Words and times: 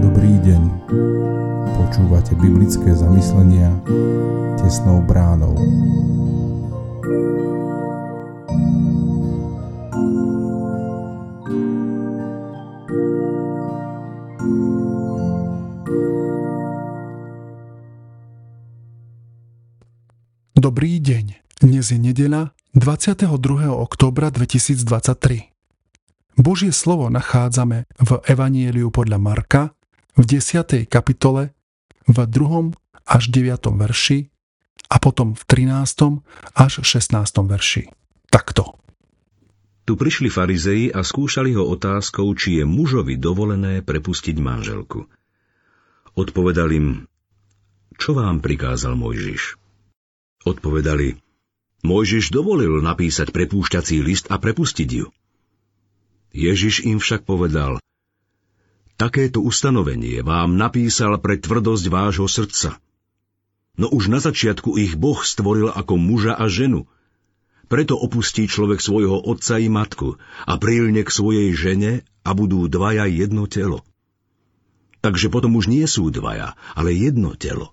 Dobrý 0.00 0.34
deň. 0.38 0.62
Počúvate 1.74 2.38
biblické 2.38 2.94
zamyslenia 2.94 3.74
tesnou 4.54 5.02
bránou. 5.02 5.58
Dobrý 20.54 21.02
deň. 21.02 21.40
Dnes 21.58 21.90
je 21.90 21.98
nedeľa 21.98 22.54
22. 22.70 23.26
októbra 23.66 24.30
2023. 24.30 25.50
Božie 26.38 26.70
slovo 26.70 27.10
nachádzame 27.10 27.90
v 27.98 28.10
Evanieliu 28.30 28.94
podľa 28.94 29.18
Marka 29.18 29.74
v 30.14 30.38
10. 30.38 30.86
kapitole 30.86 31.50
v 32.06 32.14
2. 32.14 32.70
až 33.10 33.22
9. 33.26 33.74
verši 33.74 34.30
a 34.86 35.02
potom 35.02 35.34
v 35.34 35.42
13. 35.50 36.22
až 36.54 36.86
16. 36.86 37.10
verši. 37.42 37.90
Takto. 38.30 38.78
Tu 39.82 39.98
prišli 39.98 40.30
farizei 40.30 40.94
a 40.94 41.02
skúšali 41.02 41.50
ho 41.58 41.66
otázkou, 41.74 42.30
či 42.38 42.62
je 42.62 42.64
mužovi 42.70 43.18
dovolené 43.18 43.82
prepustiť 43.82 44.38
manželku. 44.38 45.10
Odpovedal 46.14 46.70
im, 46.70 47.10
čo 47.98 48.14
vám 48.14 48.38
prikázal 48.38 48.94
Mojžiš? 48.94 49.58
Odpovedali, 50.46 51.18
Mojžiš 51.80 52.28
dovolil 52.28 52.84
napísať 52.84 53.32
prepúšťací 53.32 54.04
list 54.04 54.28
a 54.28 54.36
prepustiť 54.36 54.88
ju. 54.88 55.08
Ježiš 56.30 56.84
im 56.84 57.00
však 57.00 57.24
povedal, 57.24 57.80
takéto 59.00 59.40
ustanovenie 59.40 60.20
vám 60.20 60.60
napísal 60.60 61.16
pre 61.18 61.40
tvrdosť 61.40 61.84
vášho 61.88 62.28
srdca. 62.28 62.76
No 63.80 63.88
už 63.88 64.12
na 64.12 64.20
začiatku 64.20 64.76
ich 64.76 64.92
Boh 64.94 65.18
stvoril 65.24 65.72
ako 65.72 65.96
muža 65.96 66.36
a 66.36 66.46
ženu. 66.52 66.84
Preto 67.70 67.96
opustí 67.96 68.44
človek 68.44 68.82
svojho 68.82 69.16
otca 69.16 69.56
i 69.56 69.72
matku 69.72 70.20
a 70.44 70.58
prilne 70.60 71.00
k 71.00 71.10
svojej 71.10 71.48
žene 71.56 72.04
a 72.26 72.36
budú 72.36 72.68
dvaja 72.68 73.08
jedno 73.08 73.48
telo. 73.48 73.86
Takže 75.00 75.32
potom 75.32 75.56
už 75.56 75.72
nie 75.72 75.88
sú 75.88 76.12
dvaja, 76.12 76.60
ale 76.76 76.92
jedno 76.92 77.32
telo. 77.40 77.72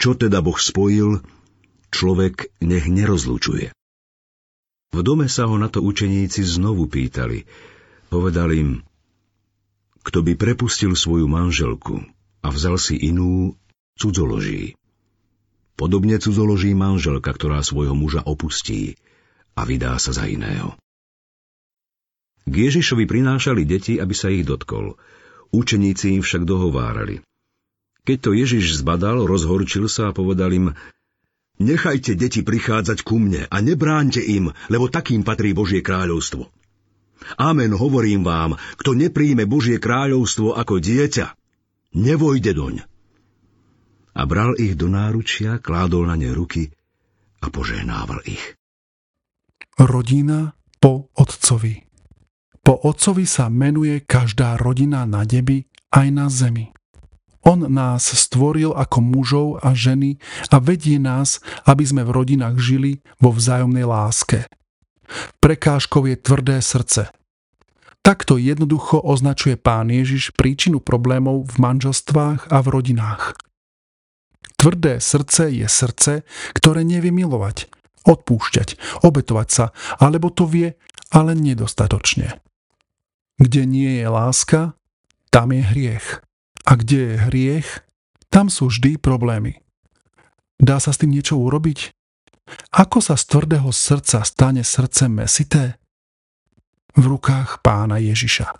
Čo 0.00 0.16
teda 0.16 0.40
Boh 0.40 0.56
spojil, 0.56 1.20
človek 1.92 2.52
nech 2.60 2.86
nerozlučuje. 2.88 3.72
V 4.88 5.00
dome 5.04 5.28
sa 5.28 5.44
ho 5.44 5.56
na 5.60 5.68
to 5.68 5.84
učeníci 5.84 6.40
znovu 6.44 6.88
pýtali. 6.88 7.44
Povedal 8.08 8.48
im, 8.56 8.70
kto 10.00 10.24
by 10.24 10.32
prepustil 10.40 10.96
svoju 10.96 11.28
manželku 11.28 12.00
a 12.40 12.48
vzal 12.48 12.80
si 12.80 12.96
inú, 12.96 13.52
cudzoloží. 14.00 14.72
Podobne 15.76 16.16
cudzoloží 16.16 16.72
manželka, 16.72 17.28
ktorá 17.28 17.60
svojho 17.60 17.92
muža 17.92 18.24
opustí 18.24 18.96
a 19.52 19.68
vydá 19.68 20.00
sa 20.00 20.16
za 20.16 20.24
iného. 20.24 20.74
K 22.48 22.54
Ježišovi 22.72 23.04
prinášali 23.04 23.68
deti, 23.68 24.00
aby 24.00 24.14
sa 24.16 24.32
ich 24.32 24.48
dotkol. 24.48 24.96
Učeníci 25.52 26.16
im 26.16 26.22
však 26.24 26.48
dohovárali. 26.48 27.20
Keď 28.08 28.16
to 28.24 28.30
Ježiš 28.32 28.80
zbadal, 28.80 29.28
rozhorčil 29.28 29.84
sa 29.92 30.08
a 30.08 30.16
povedal 30.16 30.48
im, 30.56 30.66
Nechajte 31.58 32.14
deti 32.14 32.46
prichádzať 32.46 33.02
ku 33.02 33.18
mne 33.18 33.50
a 33.50 33.56
nebránte 33.58 34.22
im, 34.22 34.54
lebo 34.70 34.86
takým 34.86 35.26
patrí 35.26 35.50
Božie 35.50 35.82
kráľovstvo. 35.82 36.46
Amen, 37.34 37.74
hovorím 37.74 38.22
vám, 38.22 38.54
kto 38.78 38.94
nepríjme 38.94 39.42
Božie 39.50 39.82
kráľovstvo 39.82 40.54
ako 40.54 40.78
dieťa, 40.78 41.26
nevojde 41.98 42.54
doň. 42.54 42.74
A 44.14 44.22
bral 44.22 44.54
ich 44.54 44.78
do 44.78 44.86
náručia, 44.86 45.58
kládol 45.58 46.06
na 46.06 46.14
ne 46.14 46.30
ruky 46.30 46.70
a 47.42 47.50
požehnával 47.50 48.22
ich. 48.22 48.54
Rodina 49.78 50.54
po 50.78 51.10
otcovi. 51.18 51.86
Po 52.62 52.74
otcovi 52.86 53.26
sa 53.26 53.50
menuje 53.50 54.02
každá 54.06 54.58
rodina 54.58 55.06
na 55.06 55.26
nebi 55.26 55.66
aj 55.90 56.06
na 56.14 56.26
zemi. 56.30 56.70
On 57.46 57.58
nás 57.70 58.02
stvoril 58.02 58.74
ako 58.74 58.98
mužov 58.98 59.48
a 59.62 59.74
ženy 59.76 60.18
a 60.50 60.58
vedie 60.58 60.98
nás, 60.98 61.38
aby 61.68 61.86
sme 61.86 62.02
v 62.02 62.14
rodinách 62.14 62.58
žili 62.58 62.98
vo 63.22 63.30
vzájomnej 63.30 63.86
láske. 63.86 64.50
Prekážkou 65.38 66.04
je 66.04 66.16
tvrdé 66.18 66.58
srdce. 66.60 67.08
Takto 68.02 68.40
jednoducho 68.40 69.00
označuje 69.04 69.60
pán 69.60 69.92
Ježiš 69.92 70.32
príčinu 70.32 70.80
problémov 70.80 71.44
v 71.48 71.54
manželstvách 71.60 72.48
a 72.48 72.58
v 72.64 72.68
rodinách. 72.68 73.36
Tvrdé 74.58 74.98
srdce 74.98 75.54
je 75.54 75.66
srdce, 75.70 76.12
ktoré 76.56 76.82
nevie 76.82 77.14
milovať, 77.14 77.70
odpúšťať, 78.08 79.00
obetovať 79.06 79.48
sa, 79.48 79.64
alebo 80.02 80.34
to 80.34 80.50
vie, 80.50 80.74
ale 81.14 81.38
nedostatočne. 81.38 82.42
Kde 83.38 83.62
nie 83.70 84.02
je 84.02 84.06
láska, 84.10 84.74
tam 85.30 85.54
je 85.54 85.62
hriech. 85.62 86.27
A 86.68 86.76
kde 86.76 86.98
je 87.00 87.22
hriech, 87.32 87.68
tam 88.28 88.52
sú 88.52 88.68
vždy 88.68 89.00
problémy. 89.00 89.64
Dá 90.60 90.76
sa 90.76 90.92
s 90.92 91.00
tým 91.00 91.16
niečo 91.16 91.40
urobiť? 91.40 91.96
Ako 92.76 93.00
sa 93.00 93.16
z 93.16 93.24
tvrdého 93.24 93.72
srdca 93.72 94.20
stane 94.20 94.60
srdce 94.60 95.08
mesité? 95.08 95.80
V 96.92 97.08
rukách 97.08 97.64
pána 97.64 97.96
Ježiša. 97.96 98.52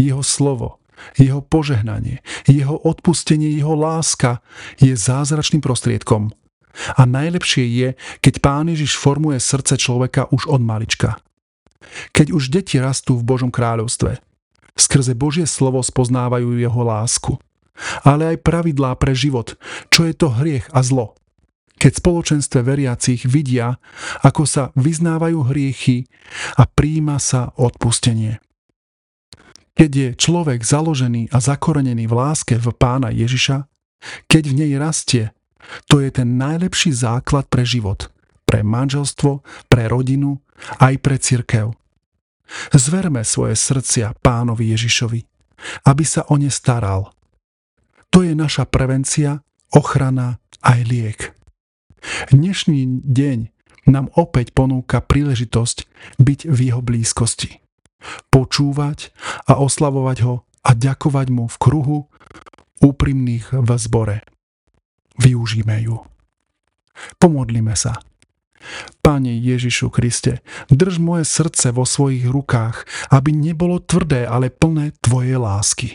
Jeho 0.00 0.24
slovo, 0.24 0.80
jeho 1.20 1.44
požehnanie, 1.44 2.24
jeho 2.48 2.80
odpustenie, 2.80 3.52
jeho 3.52 3.76
láska 3.76 4.40
je 4.80 4.96
zázračným 4.96 5.60
prostriedkom. 5.60 6.32
A 6.96 7.04
najlepšie 7.04 7.64
je, 7.68 7.88
keď 8.24 8.34
pán 8.40 8.68
Ježiš 8.72 8.96
formuje 8.96 9.36
srdce 9.40 9.76
človeka 9.76 10.28
už 10.32 10.48
od 10.48 10.64
malička. 10.64 11.20
Keď 12.16 12.32
už 12.32 12.48
deti 12.48 12.80
rastú 12.80 13.16
v 13.20 13.28
Božom 13.28 13.52
kráľovstve, 13.52 14.20
Skrze 14.76 15.16
Božie 15.16 15.48
slovo 15.48 15.80
spoznávajú 15.80 16.54
jeho 16.60 16.82
lásku. 16.84 17.40
Ale 18.04 18.36
aj 18.36 18.44
pravidlá 18.44 18.96
pre 18.96 19.12
život, 19.12 19.56
čo 19.92 20.08
je 20.08 20.14
to 20.16 20.32
hriech 20.32 20.64
a 20.72 20.80
zlo. 20.80 21.16
Keď 21.76 22.00
spoločenstve 22.00 22.64
veriacich 22.64 23.28
vidia, 23.28 23.76
ako 24.24 24.48
sa 24.48 24.62
vyznávajú 24.80 25.44
hriechy 25.52 26.08
a 26.56 26.64
príjma 26.64 27.20
sa 27.20 27.52
odpustenie. 27.60 28.40
Keď 29.76 29.90
je 29.92 30.08
človek 30.16 30.64
založený 30.64 31.28
a 31.28 31.36
zakorenený 31.36 32.08
v 32.08 32.16
láske 32.16 32.56
v 32.56 32.72
pána 32.72 33.12
Ježiša, 33.12 33.68
keď 34.24 34.42
v 34.48 34.54
nej 34.56 34.72
rastie, 34.80 35.36
to 35.84 36.00
je 36.00 36.08
ten 36.08 36.40
najlepší 36.40 36.96
základ 36.96 37.44
pre 37.52 37.68
život, 37.68 38.08
pre 38.48 38.64
manželstvo, 38.64 39.44
pre 39.68 39.84
rodinu, 39.92 40.40
aj 40.80 40.94
pre 41.04 41.20
cirkev. 41.20 41.76
Zverme 42.70 43.26
svoje 43.26 43.58
srdcia 43.58 44.14
pánovi 44.22 44.70
Ježišovi, 44.74 45.20
aby 45.86 46.04
sa 46.06 46.26
o 46.30 46.38
ne 46.38 46.50
staral. 46.50 47.10
To 48.14 48.22
je 48.22 48.32
naša 48.32 48.64
prevencia, 48.70 49.42
ochrana 49.74 50.38
aj 50.62 50.80
liek. 50.86 51.20
Dnešný 52.30 53.02
deň 53.02 53.38
nám 53.90 54.10
opäť 54.14 54.54
ponúka 54.54 55.02
príležitosť 55.02 55.86
byť 56.18 56.40
v 56.46 56.58
jeho 56.70 56.82
blízkosti. 56.82 57.62
Počúvať 58.30 59.10
a 59.50 59.58
oslavovať 59.58 60.18
ho 60.22 60.46
a 60.62 60.70
ďakovať 60.74 61.26
mu 61.34 61.50
v 61.50 61.56
kruhu 61.58 61.98
úprimných 62.82 63.54
v 63.54 63.70
zbore. 63.78 64.18
Využíme 65.18 65.76
ju. 65.82 66.04
Pomodlíme 67.18 67.74
sa. 67.74 67.96
Pane 69.02 69.38
Ježišu 69.38 69.92
Kriste, 69.92 70.42
drž 70.72 70.98
moje 70.98 71.24
srdce 71.24 71.70
vo 71.70 71.86
svojich 71.86 72.26
rukách, 72.26 72.84
aby 73.14 73.30
nebolo 73.30 73.78
tvrdé, 73.78 74.26
ale 74.26 74.50
plné 74.50 74.92
Tvojej 74.98 75.38
lásky. 75.38 75.88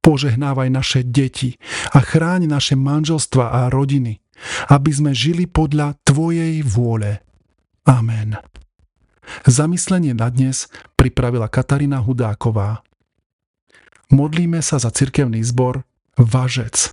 Požehnávaj 0.00 0.70
naše 0.70 1.00
deti 1.02 1.58
a 1.90 1.98
chráň 1.98 2.46
naše 2.46 2.78
manželstva 2.78 3.50
a 3.50 3.60
rodiny, 3.74 4.22
aby 4.70 4.90
sme 4.94 5.10
žili 5.10 5.50
podľa 5.50 5.98
Tvojej 6.06 6.62
vôle. 6.62 7.18
Amen. 7.84 8.38
Zamyslenie 9.48 10.14
na 10.14 10.30
dnes 10.30 10.68
pripravila 10.94 11.48
Katarína 11.48 12.00
Hudáková. 12.00 12.84
Modlíme 14.12 14.60
sa 14.60 14.78
za 14.78 14.92
cirkevný 14.92 15.42
zbor 15.42 15.82
Važec. 16.14 16.92